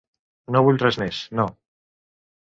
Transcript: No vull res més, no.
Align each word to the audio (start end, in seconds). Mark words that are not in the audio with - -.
No 0.55 0.61
vull 0.67 0.79
res 0.83 0.97
més, 1.01 1.19
no. 1.39 1.45